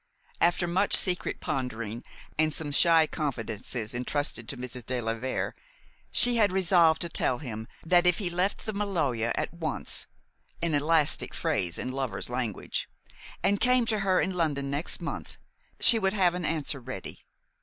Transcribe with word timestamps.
After 0.39 0.65
much 0.65 0.97
secret 0.97 1.39
pondering 1.41 2.03
and 2.35 2.51
some 2.51 2.71
shy 2.71 3.05
confidences 3.05 3.93
intrusted 3.93 4.49
to 4.49 4.57
Mrs. 4.57 4.83
de 4.83 4.99
la 4.99 5.13
Vere, 5.13 5.53
she 6.09 6.37
had 6.37 6.51
resolved 6.51 7.01
to 7.01 7.07
tell 7.07 7.37
him 7.37 7.67
that 7.85 8.07
if 8.07 8.17
he 8.17 8.27
left 8.31 8.65
the 8.65 8.73
Maloja 8.73 9.31
at 9.39 9.53
once 9.53 10.07
an 10.59 10.73
elastic 10.73 11.35
phrase 11.35 11.77
in 11.77 11.91
lovers' 11.91 12.31
language 12.31 12.89
and 13.43 13.59
came 13.59 13.85
to 13.85 13.99
her 13.99 14.19
in 14.19 14.33
London 14.33 14.71
next 14.71 15.03
month, 15.03 15.37
she 15.79 15.99
would 15.99 16.13
have 16.13 16.33
an 16.33 16.45
answer 16.45 16.79
ready. 16.79 17.19